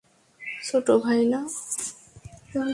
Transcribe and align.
ছোট 0.63 0.87
ভাই 1.03 1.21
না? 1.25 1.39